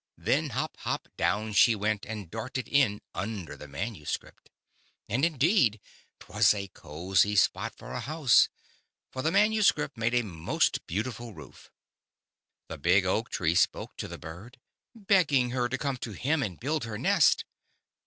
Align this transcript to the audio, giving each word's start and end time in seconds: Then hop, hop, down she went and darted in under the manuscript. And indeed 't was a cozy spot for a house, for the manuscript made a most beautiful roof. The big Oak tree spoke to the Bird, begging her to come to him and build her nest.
Then 0.17 0.49
hop, 0.49 0.77
hop, 0.77 1.09
down 1.15 1.53
she 1.53 1.75
went 1.75 2.07
and 2.07 2.31
darted 2.31 2.67
in 2.67 3.01
under 3.13 3.55
the 3.55 3.67
manuscript. 3.67 4.49
And 5.07 5.23
indeed 5.23 5.79
't 6.17 6.25
was 6.27 6.55
a 6.55 6.69
cozy 6.69 7.35
spot 7.35 7.75
for 7.77 7.91
a 7.91 7.99
house, 7.99 8.49
for 9.11 9.21
the 9.21 9.29
manuscript 9.29 9.97
made 9.97 10.15
a 10.15 10.23
most 10.23 10.87
beautiful 10.87 11.35
roof. 11.35 11.69
The 12.67 12.79
big 12.79 13.05
Oak 13.05 13.29
tree 13.29 13.53
spoke 13.53 13.95
to 13.97 14.07
the 14.07 14.17
Bird, 14.17 14.59
begging 14.95 15.51
her 15.51 15.69
to 15.69 15.77
come 15.77 15.97
to 15.97 16.13
him 16.13 16.41
and 16.41 16.59
build 16.59 16.83
her 16.85 16.97
nest. 16.97 17.45